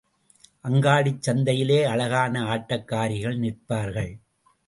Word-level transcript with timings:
அங்காடிச் 0.67 1.19
சந்தையிலே 1.27 1.77
அழகான 1.83 2.43
ஆட்டக்காரிகள் 2.55 3.37
நிற்பார்கள். 3.37 4.11